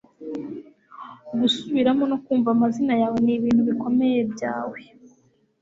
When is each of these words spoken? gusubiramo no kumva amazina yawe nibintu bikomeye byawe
gusubiramo 1.39 2.03
no 2.11 2.17
kumva 2.23 2.47
amazina 2.55 2.93
yawe 3.01 3.17
nibintu 3.25 3.61
bikomeye 3.69 4.19
byawe 4.33 4.79